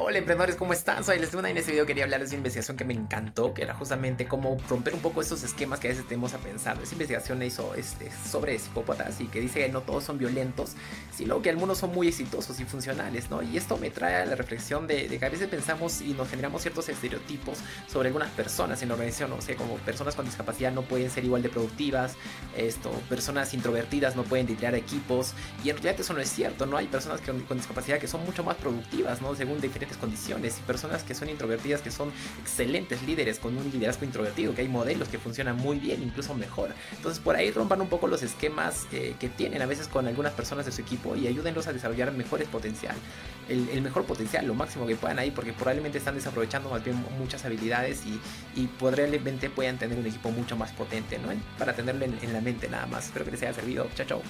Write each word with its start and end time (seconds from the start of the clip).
Hola 0.00 0.18
emprendedores, 0.18 0.54
¿cómo 0.54 0.72
están? 0.72 1.02
Soy 1.02 1.18
Les 1.18 1.32
Luna 1.32 1.48
y 1.48 1.50
en 1.50 1.58
este 1.58 1.72
video 1.72 1.84
quería 1.84 2.04
hablarles 2.04 2.30
de 2.30 2.36
una 2.36 2.42
investigación 2.42 2.76
que 2.76 2.84
me 2.84 2.94
encantó, 2.94 3.52
que 3.52 3.62
era 3.62 3.74
justamente 3.74 4.28
cómo 4.28 4.56
romper 4.68 4.94
un 4.94 5.00
poco 5.00 5.20
estos 5.20 5.42
esquemas 5.42 5.80
que 5.80 5.88
a 5.88 5.90
veces 5.90 6.06
tenemos 6.06 6.34
a 6.34 6.38
pensar. 6.38 6.78
Esa 6.80 6.92
investigación 6.92 7.42
hizo 7.42 7.74
este, 7.74 8.08
sobre 8.24 8.56
psicópatas 8.60 9.20
y 9.20 9.26
que 9.26 9.40
dice 9.40 9.58
que 9.58 9.68
no 9.70 9.80
todos 9.80 10.04
son 10.04 10.16
violentos, 10.16 10.74
sino 11.12 11.42
que 11.42 11.50
algunos 11.50 11.78
son 11.78 11.92
muy 11.92 12.06
exitosos 12.06 12.60
y 12.60 12.64
funcionales, 12.64 13.28
¿no? 13.28 13.42
Y 13.42 13.56
esto 13.56 13.76
me 13.76 13.90
trae 13.90 14.22
a 14.22 14.24
la 14.24 14.36
reflexión 14.36 14.86
de, 14.86 15.08
que 15.08 15.24
a 15.24 15.30
veces 15.30 15.48
pensamos 15.48 16.00
y 16.00 16.14
nos 16.14 16.28
generamos 16.28 16.62
ciertos 16.62 16.88
estereotipos 16.88 17.58
sobre 17.88 18.06
algunas 18.06 18.30
personas 18.30 18.80
en 18.82 18.90
la 18.90 18.94
organización, 18.94 19.32
o 19.32 19.42
sea, 19.42 19.56
como 19.56 19.78
personas 19.78 20.14
con 20.14 20.26
discapacidad 20.26 20.70
no 20.70 20.82
pueden 20.82 21.10
ser 21.10 21.24
igual 21.24 21.42
de 21.42 21.48
productivas, 21.48 22.14
esto, 22.56 22.92
personas 23.08 23.52
introvertidas 23.52 24.14
no 24.14 24.22
pueden 24.22 24.46
liderar 24.46 24.76
equipos, 24.76 25.32
y 25.64 25.70
en 25.70 25.76
realidad 25.76 25.98
eso 25.98 26.12
no 26.12 26.20
es 26.20 26.28
cierto, 26.30 26.66
¿no? 26.66 26.76
Hay 26.76 26.86
personas 26.86 27.20
con, 27.20 27.40
con 27.40 27.56
discapacidad 27.56 27.98
que 27.98 28.06
son 28.06 28.24
mucho 28.24 28.44
más 28.44 28.56
productivas, 28.58 29.20
¿no? 29.20 29.34
Según 29.34 29.60
diferentes 29.60 29.87
condiciones 29.96 30.58
y 30.58 30.62
personas 30.62 31.02
que 31.02 31.14
son 31.14 31.28
introvertidas 31.28 31.82
que 31.82 31.90
son 31.90 32.12
excelentes 32.40 33.02
líderes 33.02 33.38
con 33.38 33.56
un 33.56 33.70
liderazgo 33.70 34.04
introvertido, 34.04 34.54
que 34.54 34.62
hay 34.62 34.68
modelos 34.68 35.08
que 35.08 35.18
funcionan 35.18 35.56
muy 35.56 35.78
bien, 35.78 36.02
incluso 36.02 36.34
mejor. 36.34 36.70
Entonces 36.92 37.20
por 37.20 37.36
ahí 37.36 37.50
rompan 37.50 37.80
un 37.80 37.88
poco 37.88 38.06
los 38.06 38.22
esquemas 38.22 38.86
eh, 38.92 39.14
que 39.18 39.28
tienen 39.28 39.62
a 39.62 39.66
veces 39.66 39.88
con 39.88 40.06
algunas 40.06 40.32
personas 40.32 40.66
de 40.66 40.72
su 40.72 40.80
equipo 40.80 41.16
y 41.16 41.26
ayúdenlos 41.26 41.66
a 41.66 41.72
desarrollar 41.72 42.12
mejores 42.12 42.48
potencial, 42.48 42.96
el, 43.48 43.82
mejor 43.82 44.04
potencial, 44.04 44.46
lo 44.46 44.54
máximo 44.54 44.86
que 44.86 44.96
puedan 44.96 45.18
ahí, 45.18 45.30
porque 45.30 45.52
probablemente 45.52 45.98
están 45.98 46.14
desaprovechando 46.14 46.70
más 46.70 46.84
bien 46.84 47.02
muchas 47.18 47.44
habilidades 47.44 48.04
y, 48.06 48.20
y 48.60 48.66
probablemente 48.66 49.50
puedan 49.50 49.78
tener 49.78 49.98
un 49.98 50.06
equipo 50.06 50.30
mucho 50.30 50.56
más 50.56 50.72
potente, 50.72 51.18
¿no? 51.18 51.28
Para 51.58 51.74
tenerlo 51.74 52.04
en, 52.04 52.18
en 52.22 52.32
la 52.32 52.40
mente 52.40 52.68
nada 52.68 52.86
más. 52.86 53.06
Espero 53.06 53.24
que 53.24 53.30
les 53.30 53.42
haya 53.42 53.54
servido. 53.54 53.88
Chao, 53.94 54.06
chao. 54.06 54.22